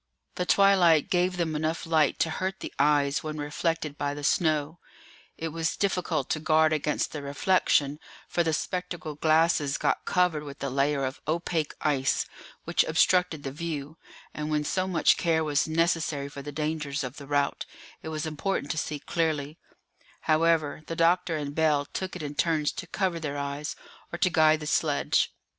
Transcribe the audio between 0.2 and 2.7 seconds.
The twilight gave them enough light to hurt